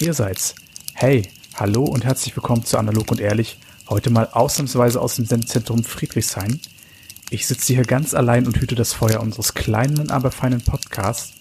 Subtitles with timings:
[0.00, 0.54] Ihr seid's.
[0.94, 3.58] Hey, hallo und herzlich willkommen zu Analog und Ehrlich.
[3.88, 6.60] Heute mal ausnahmsweise aus dem Sendzentrum Friedrichshain.
[7.30, 11.32] Ich sitze hier ganz allein und hüte das Feuer unseres kleinen, aber feinen Podcasts.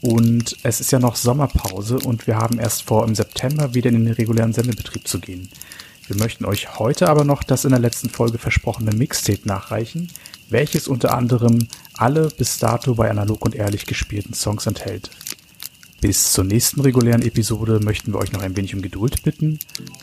[0.00, 4.02] Und es ist ja noch Sommerpause und wir haben erst vor, im September wieder in
[4.02, 5.50] den regulären Sendebetrieb zu gehen.
[6.06, 10.10] Wir möchten euch heute aber noch das in der letzten Folge versprochene Mixtape nachreichen,
[10.48, 15.10] welches unter anderem alle bis dato bei Analog und Ehrlich gespielten Songs enthält.
[16.00, 19.58] Bis zur nächsten regulären Episode möchten wir euch noch ein wenig um Geduld bitten,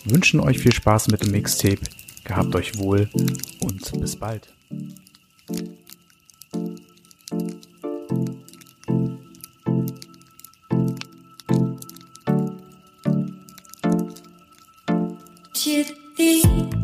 [0.06, 1.82] wünschen euch viel Spaß mit dem Mixtape,
[2.24, 3.10] gehabt euch wohl
[3.62, 4.48] und bis bald.
[15.68, 15.84] you
[16.16, 16.77] think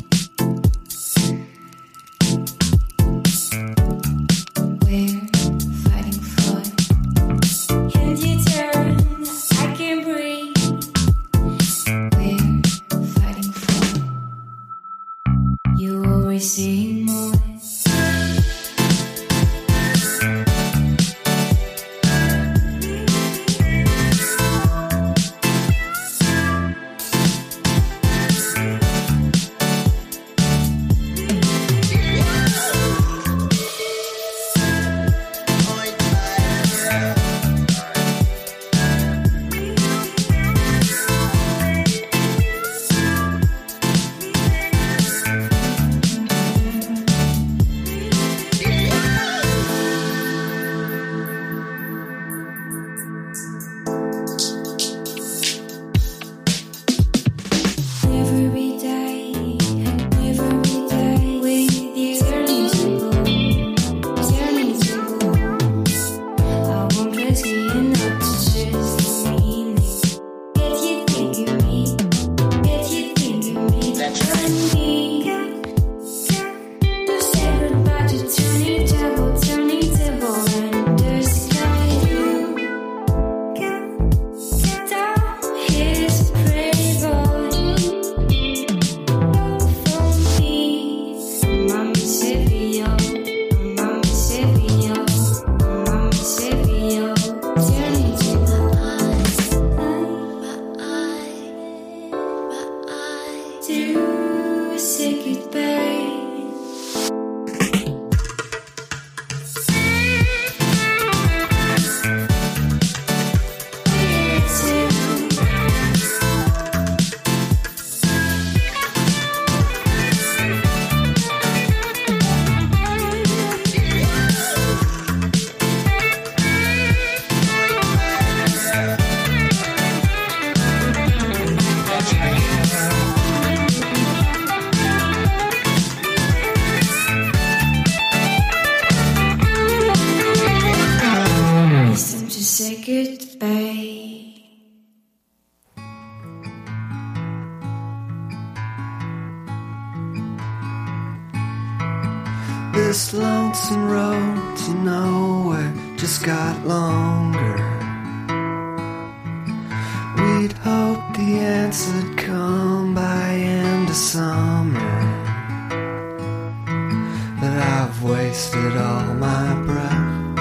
[168.44, 170.40] wasted all my breath,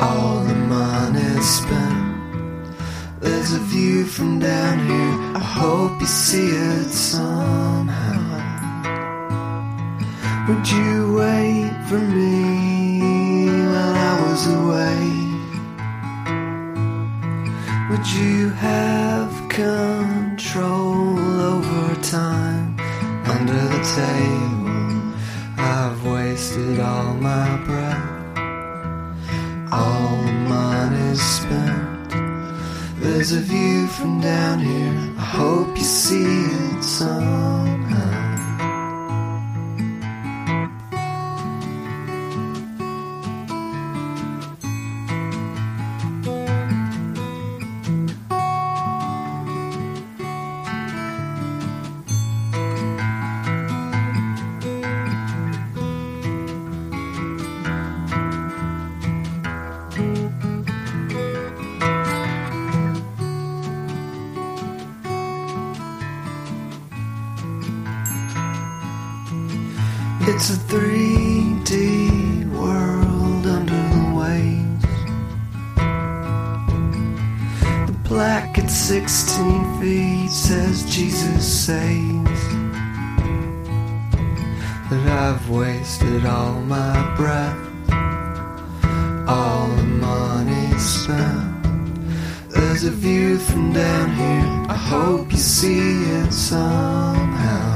[0.00, 2.72] all the money spent.
[3.20, 8.22] There's a view from down here, I hope you see it somehow.
[10.48, 15.04] Would you wait for me while I was away?
[17.90, 21.18] Would you have control
[21.52, 22.76] over time
[23.26, 24.64] under the table?
[25.56, 26.04] I've
[26.44, 28.38] wasted all my breath,
[29.72, 32.10] all the money's spent.
[33.00, 38.23] There's a view from down here, I hope you see it somehow.
[85.26, 87.56] I've wasted all my breath,
[89.26, 91.64] all the money spent.
[92.50, 94.66] There's a view from down here.
[94.68, 97.73] I hope you see it somehow.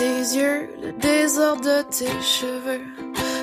[0.00, 2.80] Tes yeux, le désordre de tes cheveux,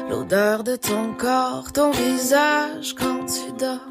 [0.10, 3.90] l'odeur de ton corps, ton visage quand tu dors,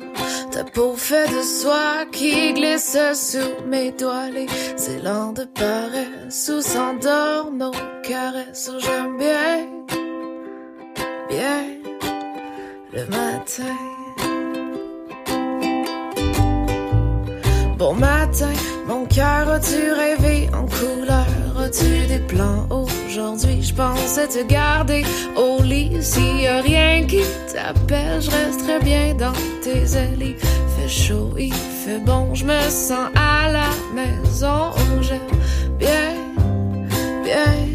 [0.51, 4.49] ta peau faite de soie qui glisse sous mes doigts, les
[4.97, 8.69] élans de paresse où s'endorment nos caresses.
[8.75, 9.69] Oh, J'aime bien,
[11.29, 11.63] bien
[12.93, 13.77] le matin.
[17.79, 18.57] Bon matin,
[18.89, 21.36] mon cœur, as-tu rêvé en couleur?
[21.67, 23.61] As-tu des plans aujourd'hui?
[23.61, 25.03] Je pensais te garder
[25.37, 25.91] au lit.
[26.01, 27.23] S'il y a rien qui
[27.53, 29.33] t'appelle, je resterai bien dans
[29.65, 29.83] tes.
[30.21, 34.71] Il fait chaud, il fait bon, je me sens à la maison.
[35.01, 35.19] J'aime
[35.77, 36.15] bien,
[37.25, 37.66] bien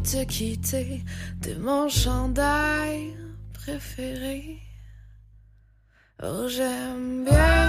[0.00, 1.02] te quitter
[1.40, 3.14] de mon chandail
[3.52, 4.58] préféré.
[6.22, 7.67] Oh, j'aime bien,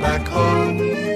[0.00, 1.13] back home.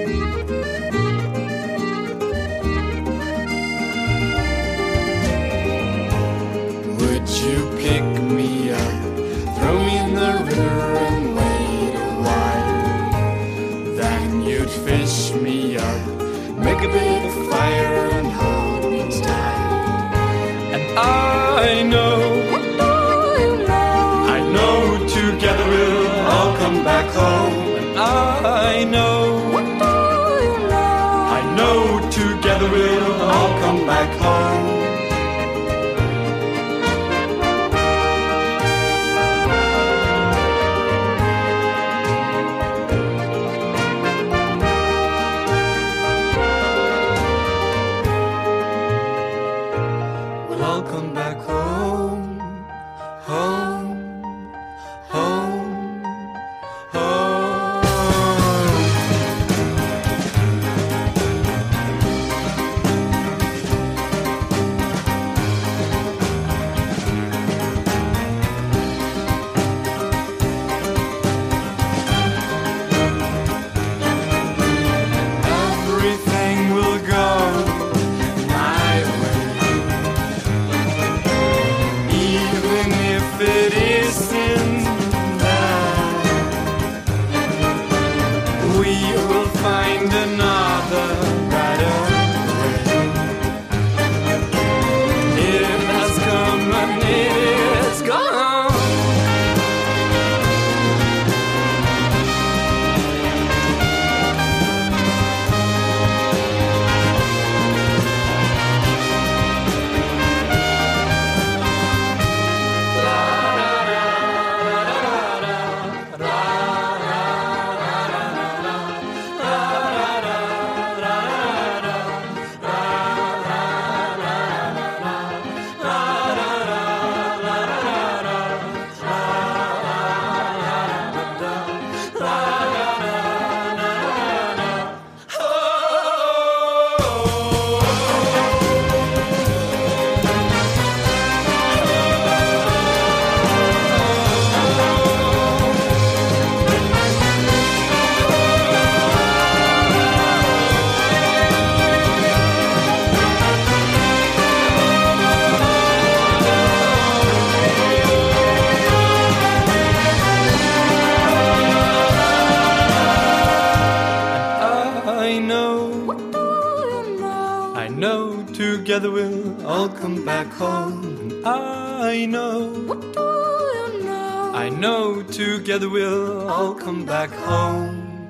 [171.45, 172.67] I know.
[172.85, 174.51] What do you know?
[174.53, 178.29] I know together we'll all come back home.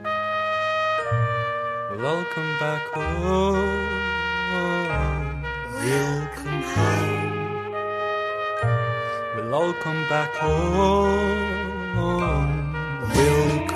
[1.89, 3.65] We'll all come back home.
[5.82, 7.72] We'll come home.
[9.36, 11.50] We'll all come back home.
[13.15, 13.68] We'll